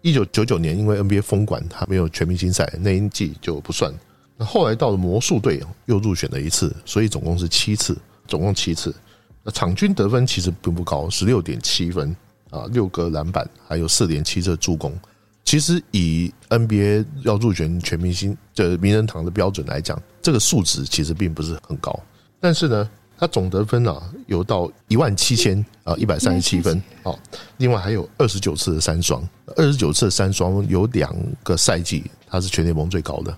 [0.00, 3.92] 一九九九年因为 NBA 封管，他没有全明星赛，那一季就不算。
[4.38, 8.94] 那后来到了魔术队又入选了一次，所以总共是七次，总共七次。
[9.42, 12.14] 那场均得分其实并不高，十六点七分
[12.50, 14.96] 啊，六个篮板，还有四点七次助攻。
[15.44, 21.98] 其实以 NBA 要入选全明星的名人堂的标准来讲，这个数值其实并不是很高。
[22.38, 27.12] 但是呢，他总得分啊有到一万七千啊一百三十七分啊，
[27.56, 33.36] 另外还有二十九次的三双，二十九次的三双有两个赛季他是全联盟最高的。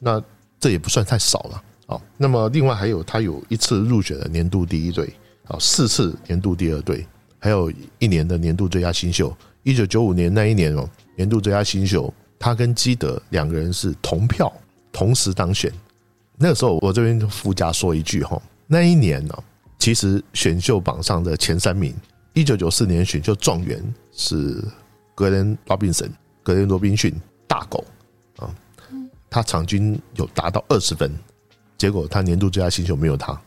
[0.00, 0.20] 那
[0.62, 2.00] 这也不算太少了啊。
[2.16, 5.12] 那么另外还有他有一次入选了年度第一队
[5.48, 7.04] 啊，四次年度第二队，
[7.40, 9.36] 还有一年的年度最佳新秀。
[9.64, 14.52] 一九九五年那一年哦，年度最佳新秀，他跟基德两个人是同票
[14.92, 15.72] 同时当选。
[16.36, 19.34] 那个时候我这边附加说一句哈，那一年呢，
[19.80, 21.92] 其实选秀榜上的前三名，
[22.34, 24.62] 一九九四年选秀状元是
[25.16, 26.08] 格林罗宾森，
[26.44, 27.12] 格林罗宾逊
[27.48, 27.84] 大狗。
[29.32, 31.10] 他场均有达到二十分，
[31.78, 33.40] 结果他年度最佳新秀没有他。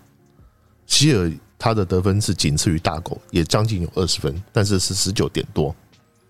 [0.88, 5.74] 希尔他的得分是仅次于大狗，也将近有二十分，但是是十九点多。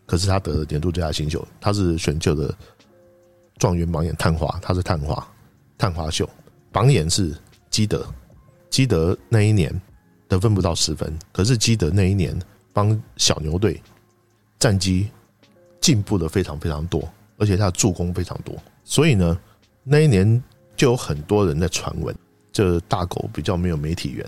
[0.06, 2.54] 可是他得了年度最佳新秀，他是选秀的
[3.58, 5.26] 状元榜眼探花，他是探花，
[5.78, 6.30] 探花秀
[6.70, 7.34] 榜眼是
[7.70, 8.06] 基德，
[8.70, 9.74] 基德那一年
[10.28, 12.38] 得分不到十分，可是基德那一年
[12.74, 13.82] 帮小牛队
[14.60, 15.10] 战绩
[15.80, 18.54] 进步的非常非常多，而且他的助攻非常多，
[18.86, 19.38] 所以呢，
[19.84, 20.42] 那一年
[20.78, 22.16] 就有很多人在传闻，
[22.54, 24.26] 这大狗比较没有媒体缘，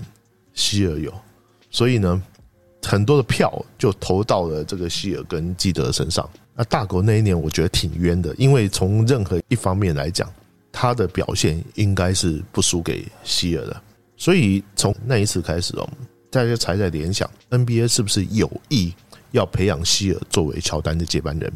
[0.53, 1.13] 希尔有，
[1.69, 2.21] 所以呢。
[2.83, 6.29] 很多的票就投到了这个希尔跟基德身上。
[6.55, 10.31] 那大狗那一年，我觉得挺冤的，因为从任何一方面来讲，
[10.71, 13.81] 他的表现应该是不输给希尔的。
[14.15, 15.89] 所以从那一次开始哦，
[16.31, 18.93] 大家才在联想 NBA 是不是有意
[19.31, 21.51] 要培养希尔作为乔丹的接班人？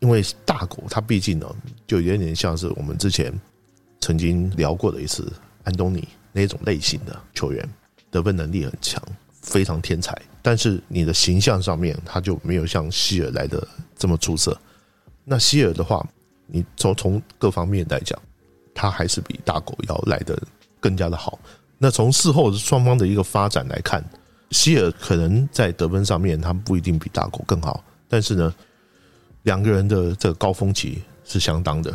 [0.00, 1.46] 因为大狗他毕竟呢，
[1.92, 3.30] 就有点像是我们之前
[4.00, 5.30] 曾经聊过的一次
[5.62, 7.68] 安东尼那种类型的球员，
[8.10, 9.02] 得分能力很强。
[9.42, 14.58] 非常天才，但是你的形象上面他就没有像希尔来的这么出色。
[15.22, 16.02] 那希尔的话，
[16.46, 18.18] 你从从各方面来讲，
[18.74, 20.40] 他还是比大狗要来的
[20.80, 21.38] 更加的好。
[21.76, 24.02] 那从事后双方的一个发展来看，
[24.52, 28.54] 希尔可能在得分上面他不一定比大狗更好，但是呢，
[29.42, 31.92] 两个人的这个高峰期是相当的，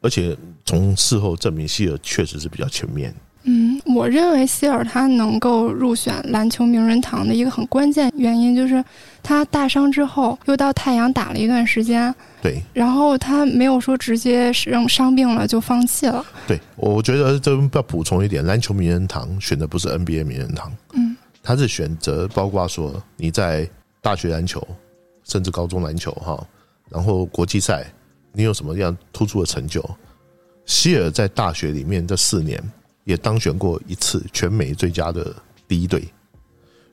[0.00, 3.14] 而且从事后证明希尔确实是比较全面。
[3.44, 8.84] 嗯，我认为希尔他能够入选篮球名人堂的一个很关键原因，就是
[9.22, 16.22] 他大伤之后又到太阳打了一段时间，对，然后他没有说直接让伤病了就放弃了。
[16.46, 23.66] 对，我觉得这要补充一点，篮球名人堂选的不是 NBA 名人堂，嗯，他是选择包括说你在
[24.02, 24.62] 大学篮球，
[25.24, 26.46] 甚至高中篮球哈，
[26.90, 27.90] 然后国际赛
[28.32, 29.84] 你有什么样突出的成就？
[30.66, 32.62] 希尔在大学里面这四年。
[33.04, 35.34] 也当选过一次全美最佳的
[35.66, 36.06] 第一队，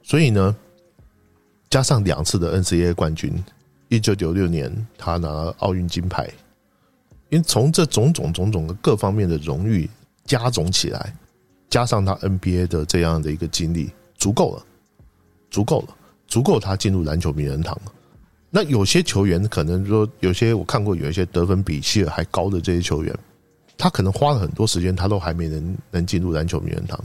[0.02, 0.56] 所以呢，
[1.70, 3.44] 加上两次的 NCAA 冠军，
[3.90, 6.28] 一九九六年他拿奥运金牌，
[7.30, 9.88] 因为从这种种种种的各方面的荣誉
[10.26, 11.14] 加总起来，
[11.70, 14.66] 加上他 NBA 的这样的一个经历，足够了，
[15.52, 15.96] 足够了，
[16.26, 17.92] 足够他进入篮球名人堂了。
[18.50, 23.14] 那有些球员可能说，有些我看过有一些得分比希尔还高的这些球员。
[23.80, 27.00] 他可能花了很多时间，他都还没能能进入篮球名人堂，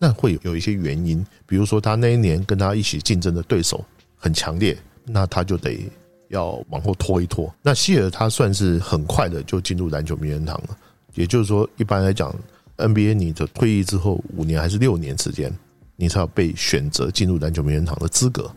[0.00, 3.84] 那会有有一些原因，比如说他那一年跟他一起竞争的对手
[4.16, 5.78] 很强烈，那他就得
[6.26, 7.54] 要往后拖一拖。
[7.62, 10.76] 那希尔他算是很快的就进入篮球名人堂了，
[11.14, 12.34] 也就是说，一般来讲
[12.78, 15.56] ，NBA 你的退役之后五年还是六年时间，
[15.94, 18.50] 你才有被选择进入篮球名人堂的资格。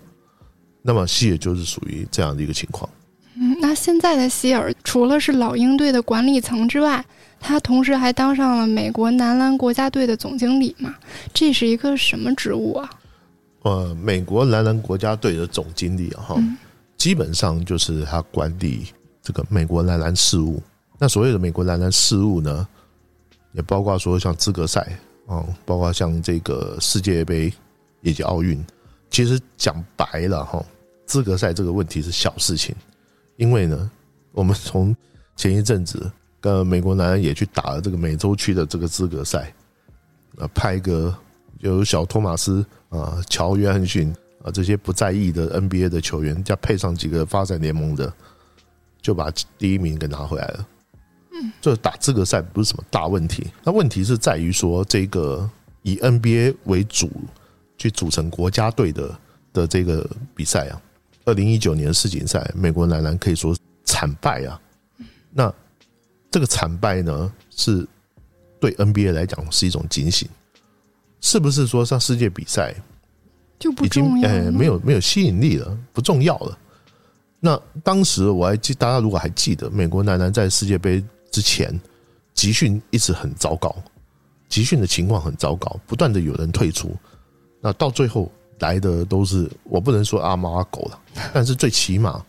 [0.81, 2.89] 那么希尔就是属于这样的一个情况。
[3.35, 7.03] 嗯，那现在的希尔除了是老鹰队的管理层之外，
[7.39, 10.95] 他同时还当上了美国男篮国家队的总经理嘛？
[11.33, 12.89] 这是一个什么职务啊？
[13.63, 16.35] 呃，美国男篮国家队的总经理哈，
[16.97, 18.87] 基本上就是他管理
[19.21, 20.61] 这个美国男篮事务。
[20.99, 22.67] 那所有的美国男篮事务呢，
[23.53, 24.85] 也包括说像资格赛
[25.25, 27.51] 啊，包括像这个世界杯
[28.01, 28.63] 以及奥运。
[29.11, 30.65] 其实讲白了哈，
[31.05, 32.73] 资格赛这个问题是小事情，
[33.35, 33.91] 因为呢，
[34.31, 34.95] 我们从
[35.35, 36.11] 前一阵子。
[36.43, 39.53] 跟美国男人也去打了这个美洲区的这个资格赛，
[40.39, 41.15] 啊，派一个
[41.59, 44.11] 有小托马斯啊、乔约翰逊
[44.43, 48.11] 啊这些不在意的 NBA 的球员，加配上几个发展联盟的，
[49.03, 50.67] 就把第一名给拿回来了。
[51.33, 55.47] 嗯，这打资格赛不是什么大问题，那问题是在于说这个
[55.83, 57.07] 以 NBA 为主
[57.81, 59.19] 去组成国家队的
[59.53, 60.81] 的这个比赛啊，
[61.25, 64.61] 二零一九年世锦赛，美国男篮可以说惨败啊，
[65.31, 65.51] 那。
[66.33, 67.85] 这个惨败呢，是
[68.57, 70.29] 对 NBA 来讲是一种警醒，
[71.19, 72.73] 是不是说上世界比赛
[73.59, 74.29] 就不重要？
[74.29, 76.57] 呃，没有没有吸引力了，不重要了。
[77.41, 81.77] 那当时我还记，大家如果还记得，美国男篮在世界杯之前
[82.33, 83.75] 集训一直很糟糕，
[84.47, 86.95] 集训的情况很糟糕，不断的有人退出。
[87.61, 90.99] 那到最后来的都是我不能说阿猫阿狗了，
[91.33, 92.25] 但是最起码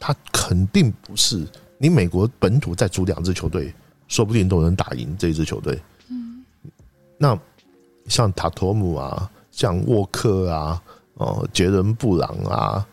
[0.00, 1.46] 他肯定不是。
[1.76, 3.74] 你美国本土再组两支球队，
[4.08, 5.78] 说不定都能打赢这一支球队。
[6.08, 6.44] 嗯，
[7.18, 7.38] 那
[8.08, 10.82] 像塔托姆啊，像沃克啊，
[11.14, 12.86] 哦，杰伦布朗啊，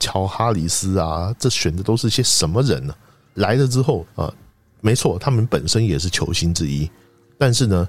[0.00, 2.94] 乔哈里斯啊，这选的都是些什么人呢？
[3.34, 4.32] 来了之后啊，
[4.80, 6.90] 没错，他们本身也是球星之一，
[7.38, 7.88] 但是呢，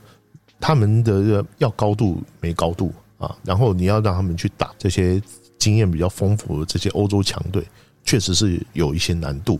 [0.59, 2.93] 他们的要高度没高度
[3.23, 5.21] 啊，然后你要让他们去打这些
[5.57, 7.65] 经验比较丰富的这些欧洲强队，
[8.03, 9.57] 确实是有一些难度。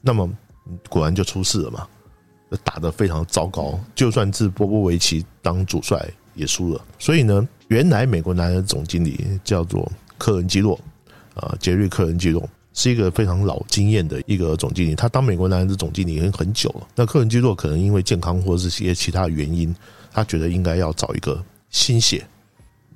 [0.00, 0.28] 那么
[0.88, 1.86] 果然就出事了嘛，
[2.64, 6.84] 打得非常糟糕，就算是波波维奇当主帅也输了。
[6.98, 10.78] 所以呢，原来美国男人总经理叫做科恩基洛，
[11.34, 16.86] 啊，杰瑞科恩基洛是一个非常老经验的一个总经理，他当美国男篮的总经理已经很久了。
[16.96, 19.74] 那克伦基洛可能因为健康或者是些其他原因，
[20.12, 22.24] 他觉得应该要找一个新血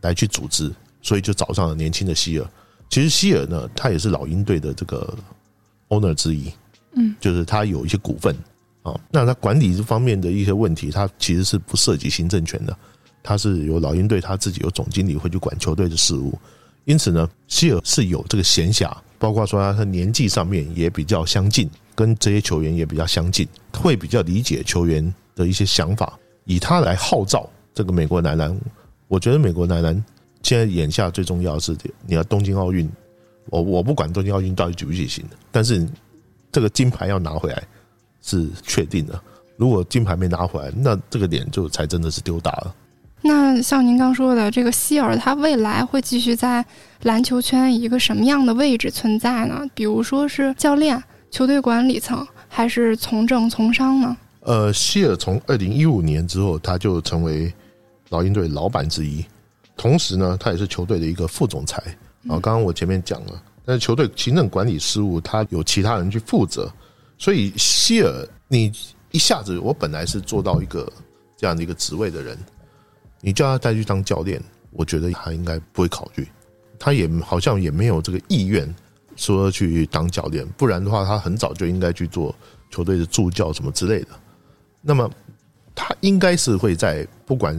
[0.03, 2.47] 来去组织，所以就找上了年轻的希尔。
[2.91, 5.17] 其实希尔呢，他也是老鹰队的这个
[5.89, 6.53] owner 之一，
[6.95, 8.37] 嗯，就是他有一些股份
[8.83, 8.95] 啊。
[9.11, 12.77] 那他管理这方面的一些问题，他其实是不涉及行政权的，
[13.23, 16.39] 他是由老鹰队他自己有总经理会去管球队的事务。
[16.85, 28.61] 因此呢，希尔是有这个闲暇，包括说他年纪上面也比较相近，跟这些球员也比较相近，会比较理解球员的一些想法，以他来号召这个美国男篮。
[29.13, 30.05] 我觉得美国男篮
[30.43, 32.89] 现在眼下最重要的是，你要东京奥运，
[33.51, 35.87] 我我不管东京奥运到底举不举行，但是
[36.51, 37.63] 这个金牌要拿回来
[38.23, 39.21] 是确定的。
[39.59, 42.75] 如果金牌没拿回来，那这个脸就才真的是丢大了。
[43.21, 46.65] 那像您刚说的，这个希尔他未来会继续在
[47.03, 49.61] 篮球圈以一个什么样的位置存在呢？
[49.75, 54.17] 比如说是教练、球队管理层，还是从政从商呢？
[54.41, 57.53] 呃，希尔从二零一五年之后，他就成为
[58.13, 59.25] 老鹰队老板之一，
[59.75, 61.83] 同时呢，他也是球队的一个副总裁
[62.29, 62.39] 啊。
[62.39, 66.71] 刚刚我前面讲了，但是球队行政管理事务他有其他人去负责，
[67.17, 68.71] 所以希尔你
[69.13, 70.87] 一下子，我本来是做到一个
[71.39, 72.39] 这样的一个职位的人。
[73.23, 76.29] 你叫他再去当教练，我觉得他应该不会考虑，
[76.79, 78.73] 他也好像也没有这个意愿
[79.17, 82.35] 说去当教练，不然的话，他很早就应该去做
[82.71, 84.09] 球队的助教什么之类的。
[84.83, 85.11] 那么，
[85.75, 87.57] 他应该是会在不管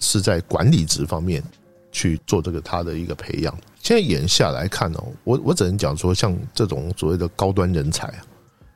[0.00, 1.40] 是在管理职方面
[1.92, 3.56] 去做这个他的一个培养。
[3.80, 8.18] 现在眼下来看哦，我我只能讲说，像这种所谓的高端人才啊，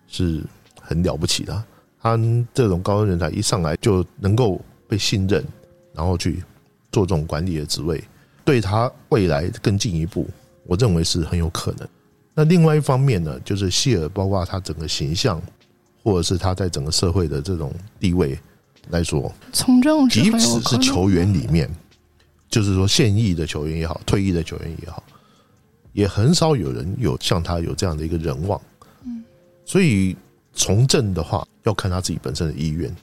[0.06, 0.40] 是
[0.80, 1.64] 很了不起的。
[2.00, 2.16] 他
[2.54, 5.44] 这种高端人才一上来就能够被信任。
[5.96, 6.42] 然后去
[6.90, 8.02] 做这种管理的职位，
[8.44, 10.28] 对他未来更进一步，
[10.66, 11.86] 我认为是很有可能。
[12.34, 15.40] 那另外一方面呢，就是希尔，包括他整个形象，
[16.02, 18.36] 或者是他在整个社会的这种地位
[18.90, 21.70] 来说，从政，即使是球员里面，
[22.48, 25.02] 就是说现役的球员也好，退役的球员也好，
[25.92, 28.60] 也很少有人有像他有这样的一个人望。
[29.04, 29.24] 嗯，
[29.64, 30.16] 所以
[30.52, 32.94] 从政的话，要看他自己本身的意愿。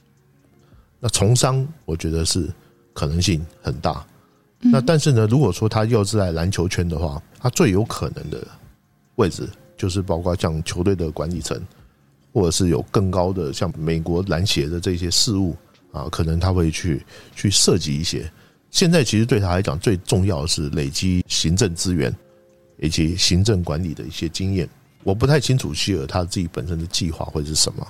[1.00, 2.50] 那从商，我觉得是。
[2.94, 4.06] 可能性很大，
[4.60, 8.46] 那但是呢，如果说他要是在篮球圈的话，他最有可能的
[9.14, 11.58] 位置就是包括像球队的管理层，
[12.34, 15.56] 或者是有更高的像美国篮协的这些事务
[15.92, 17.04] 啊，可能他会去
[17.36, 18.28] 去设计一些。
[18.70, 22.12] 现在其实对他来讲，最重要的是累积行政资源
[22.78, 24.68] 以及行政管理的一些经验。
[25.04, 27.86] 我不太清楚希尔他自己本身的计划会是什么，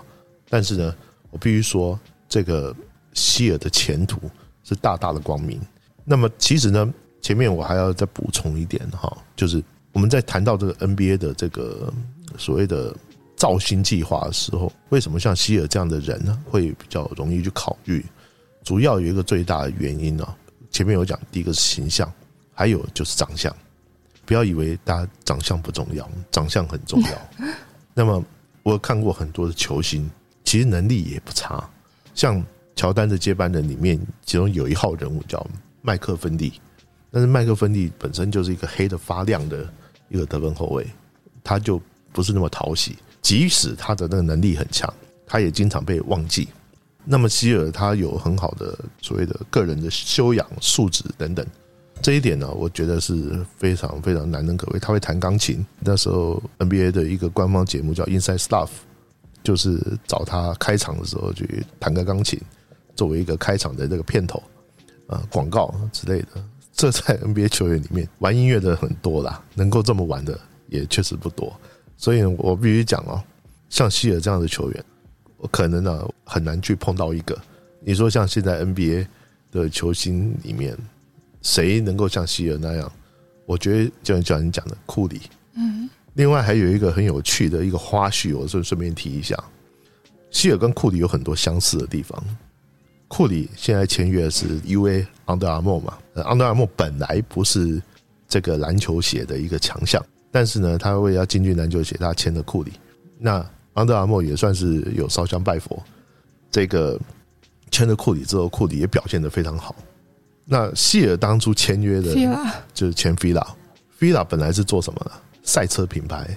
[0.51, 0.95] 但是呢，
[1.31, 2.75] 我必须说，这个
[3.15, 4.19] 希尔的前途。
[4.65, 5.61] 是大大的光明。
[6.05, 9.61] 那么，其实呢，前面我还要再补充一点哈，就是
[9.91, 11.93] 我们在谈到这个 NBA 的这个
[12.39, 12.95] 所谓的
[13.43, 18.07] 造星计划的时候，为什么像希尔这样的人呢，会比较容易去考虑？
[18.63, 20.37] 主要有一个最大的原因呢，
[20.71, 22.09] 前面有讲，第一个是形象，
[22.55, 23.53] 还有就是长相。
[24.25, 27.47] 不要以为大家长相不重要，长相很重要。
[27.93, 28.25] 那么，
[28.63, 30.09] 我看过很多的球星，
[30.45, 31.69] 其实能力也不差，
[32.15, 32.41] 像。
[32.75, 35.47] 乔丹的接班人里面，其中有一号人物叫
[35.83, 36.55] 麦克芬利，
[37.11, 39.71] 但是麦克芬利本身就是一个黑的发亮的
[40.09, 40.87] 一个得分后卫，
[41.45, 41.81] 他就
[42.15, 42.97] 不是那么讨喜。
[43.23, 44.93] 即使他的那个能力很强，
[45.27, 46.49] 他也经常被忘记。
[47.05, 51.45] 那么希尔他有很好的所谓的个人的修养素质等等，
[52.01, 54.79] 这一点呢，我觉得是非常非常难能可贵。
[54.79, 58.69] 他会弹钢琴，那时候 NBA 的一个官方节目叫 Inside Stuff，
[59.43, 62.39] 就是找他开场的时候去弹个钢琴。
[62.95, 64.41] 作为一个开场的这个片头，
[65.07, 71.59] 啊，广告之类的，这在 NBA 球员里面玩音乐的很多啦，能够这么玩的也确实不多。
[72.03, 73.23] 所以我必须讲哦，
[73.71, 74.85] 像希尔这样的球员，
[75.37, 77.41] 我可能呢很难去碰到一个。
[77.79, 79.07] 你说像现在 NBA
[79.53, 80.77] 的球星里面，
[81.43, 82.91] 谁能够像希尔那样？
[83.47, 85.21] 我觉得就像你讲的库里，
[85.55, 89.37] 嗯，另外还有一个很有趣的一个花絮，我顺顺便提一下，
[90.33, 92.21] 希尔跟库里有很多相似的地方。
[93.07, 97.81] 库里现在签约的是 U A Under Armour 嘛？Under Armour 本来不是
[98.27, 102.73] 这个篮球鞋的一个强项，但是呢，他为了要进军篮球鞋，他签了库里。
[103.19, 103.39] 那
[103.75, 105.81] Under Armour 也算是有烧香拜佛。
[106.51, 106.99] 这个
[107.71, 109.77] 签了库里之后，库里也表现的非常好。
[110.45, 112.15] 那希尔当初签约的，
[112.75, 115.13] 就是签 Fila，Fila 本来是做什么的？
[115.45, 116.37] 赛车品牌，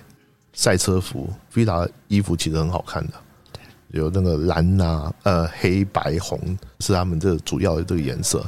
[0.54, 3.14] 赛车服，Fila 衣服其实很好看的。
[3.90, 6.40] 有那个蓝呐，呃，黑白红
[6.80, 8.46] 是他们这主要的这个颜色。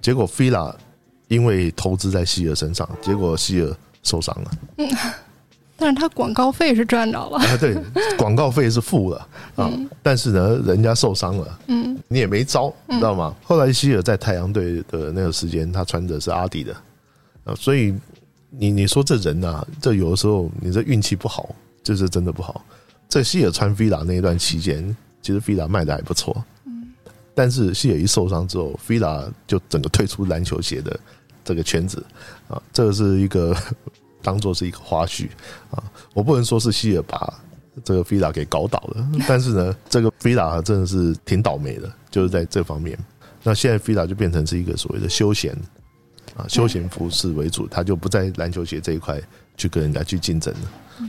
[0.00, 0.74] 结果菲拉
[1.28, 4.50] 因为投资在希尔身上，结果希尔受伤了。
[4.78, 4.88] 嗯
[5.74, 7.76] 但是他广告费是赚着了，啊，对，
[8.16, 9.68] 广告费是付了 啊，
[10.00, 13.34] 但是呢，人家受伤了，嗯，你也没招，你知道吗？
[13.42, 16.72] 后来希尔在太阳队的那个时间，他穿的是阿迪的
[17.42, 17.92] 啊，所以
[18.48, 22.64] 你你说这人呐，这有的时候你这运气不好，就是真的不好。
[23.08, 26.92] 在希尔穿 fila 那一段期间，其实 fila 卖的还不错，嗯，
[27.34, 31.00] 但是希尔一受伤之后，fila 就整个退出篮球鞋的
[31.44, 32.04] 这个圈子
[32.46, 33.56] 啊，这个是一个
[34.22, 35.28] 当做是一个花絮
[35.70, 35.82] 啊，
[36.14, 37.32] 我不能说是希尔把
[37.84, 42.98] 这个 fila 给搞倒了， 但是呢，这个 fila 真的是挺倒霉的，就是在这方面。
[43.42, 45.52] 那现在 fila 就变成是一个所谓的休闲
[46.36, 49.20] 啊，休闲服饰为主，他就不在篮球鞋这一块
[49.56, 51.08] 去跟人家去竞争了。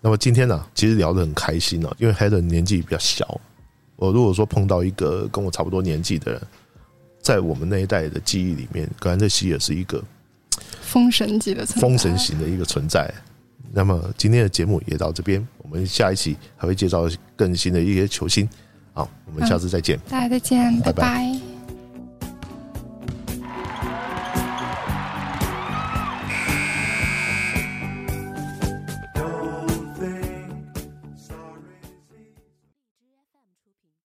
[0.00, 3.40] 那么今天呢，其实聊得很开心哦，因为 Helen 年纪比较小。
[3.96, 6.42] 我如果说碰到一个跟我差不多年纪的人，
[7.20, 10.02] 在我们那一代的记忆里面，格兰特希尔是一个
[10.86, 13.12] 封神级的存在，封神型的一个存在。
[13.72, 18.48] 那么今天的节目也到这边，我们下一期还会介绍更新的一些球星。
[18.94, 21.45] 好，我们下次再见，大家再见，拜拜拜